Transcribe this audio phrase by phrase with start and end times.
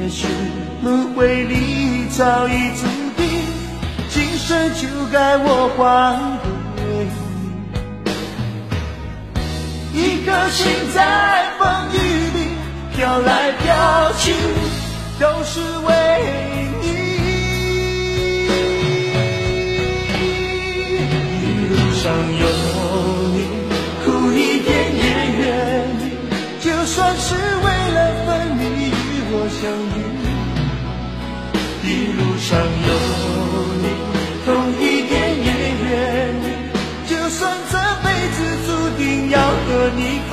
[0.00, 0.26] 也许
[0.82, 2.86] 轮回里早已注
[3.18, 3.28] 定，
[4.08, 6.40] 今生就该我还
[6.74, 6.80] 给
[9.92, 10.00] 你。
[10.00, 11.98] 一颗心在风雨
[12.34, 12.56] 里
[12.96, 14.32] 飘来飘去，
[15.18, 15.90] 都是为
[29.50, 29.98] 相遇。
[31.82, 32.90] 一路上有
[33.82, 33.84] 你，
[34.44, 35.12] 痛一点
[35.44, 35.50] 也
[35.82, 35.88] 愿
[36.44, 36.46] 意，
[37.08, 37.38] 就算
[37.70, 40.32] 这辈子注定要和你分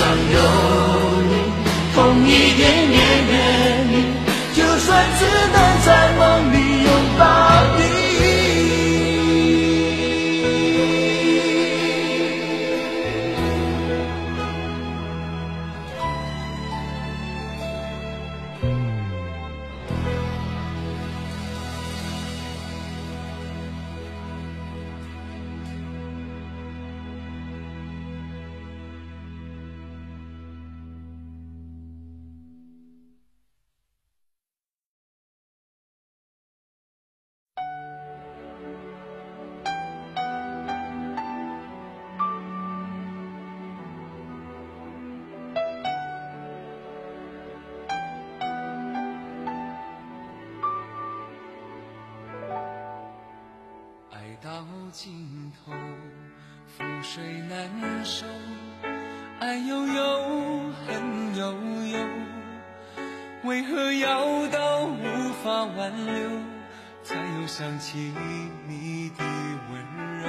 [0.00, 0.40] 想有
[1.28, 1.32] 你，
[1.94, 3.09] 痛一点也
[54.92, 55.72] 尽头，
[56.76, 58.26] 覆水难收，
[59.38, 61.52] 爱悠悠，恨悠
[61.86, 61.98] 悠，
[63.44, 66.28] 为何要到无法挽留，
[67.04, 68.12] 才又想起
[68.66, 69.24] 你的
[69.70, 69.80] 温
[70.18, 70.28] 柔，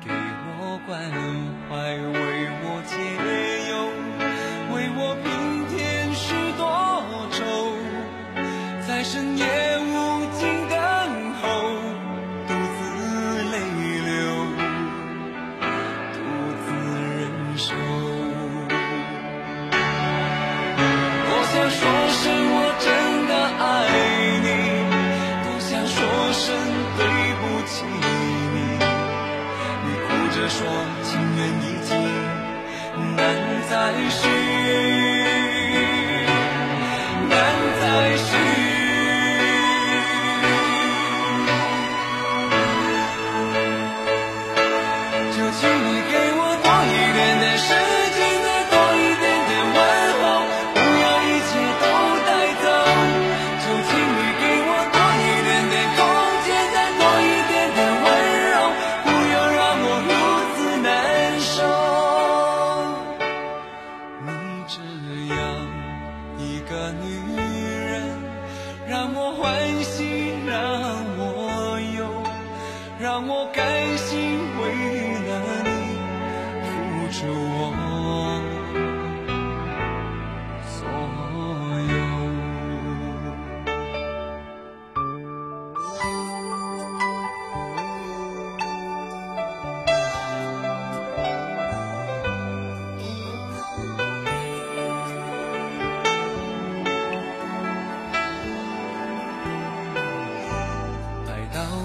[0.00, 1.10] 给我关
[1.70, 3.51] 怀，为我解忧，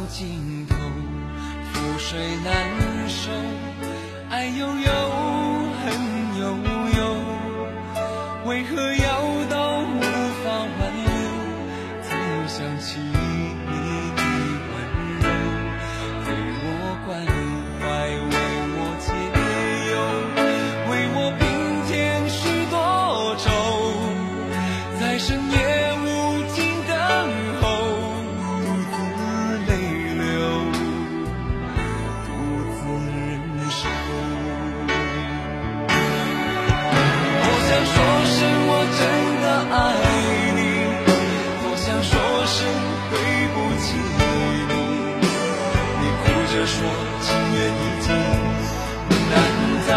[0.10, 0.76] 尽头，
[1.74, 3.30] 覆水难收，
[4.30, 4.92] 爱悠悠，
[46.78, 46.86] 说
[47.22, 48.08] 情缘已尽，
[49.32, 49.34] 难
[49.88, 49.90] 再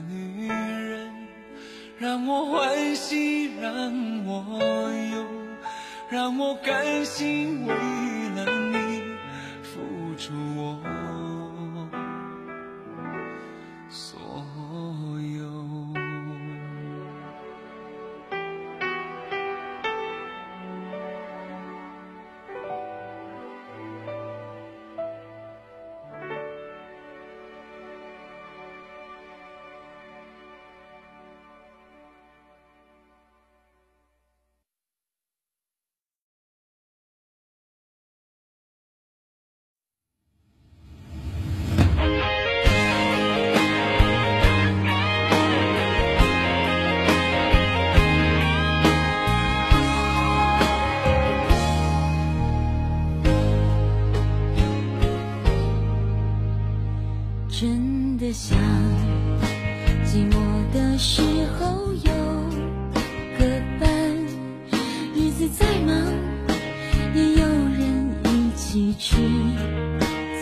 [0.00, 1.10] 女人，
[1.98, 3.70] 让我欢喜，让
[4.26, 5.26] 我忧，
[6.10, 7.74] 让我甘心为
[8.34, 9.02] 了你
[9.62, 11.03] 付出我。
[57.66, 58.58] 真的想
[60.04, 60.36] 寂寞
[60.74, 61.22] 的时
[61.58, 62.12] 候有
[63.38, 63.88] 个伴，
[65.14, 65.96] 日子再忙
[67.14, 69.16] 也有人一起吃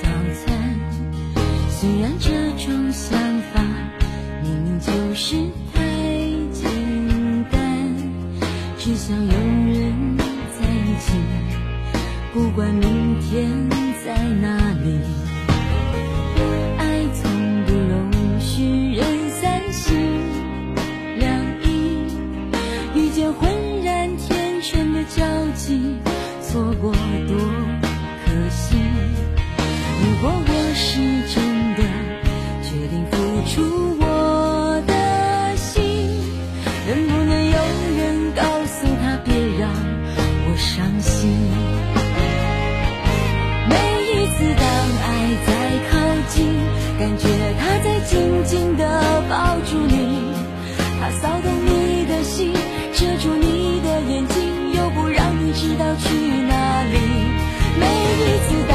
[0.02, 0.58] 早餐。
[1.70, 3.16] 虽然这种想
[3.54, 3.62] 法
[4.42, 5.36] 明明就是
[5.72, 5.80] 太
[6.50, 6.68] 简
[7.52, 7.86] 单，
[8.80, 9.32] 只想有
[25.08, 25.96] 交集，
[26.40, 27.36] 错过多
[28.24, 28.76] 可惜。
[30.00, 30.98] 如果我是
[31.32, 31.42] 真
[31.74, 31.80] 的
[32.62, 33.16] 决定付
[33.48, 33.52] 出
[34.00, 34.04] 我
[34.86, 34.92] 的
[35.56, 35.82] 心，
[36.86, 37.56] 能不能有
[37.98, 39.68] 人告诉他别让
[40.46, 41.30] 我伤心？
[43.68, 43.74] 每
[44.08, 44.64] 一次当
[45.02, 45.06] 爱
[45.46, 45.48] 在
[45.90, 45.92] 靠
[46.28, 46.36] 近，
[46.98, 47.26] 感觉
[47.58, 48.10] 他在紧
[48.44, 48.80] 紧地
[49.28, 49.34] 抱
[49.66, 50.32] 住你，
[51.00, 52.52] 他骚动你的心，
[52.94, 53.51] 遮住，你
[55.62, 56.08] 知道去
[56.48, 56.98] 哪里。
[57.78, 58.66] 每一次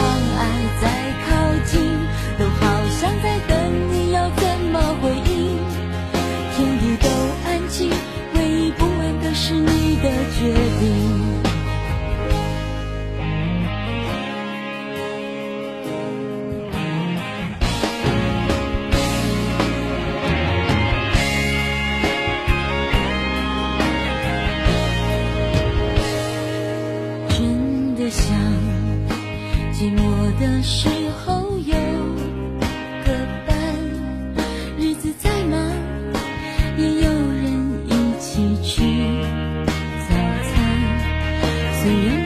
[41.88, 42.17] see you.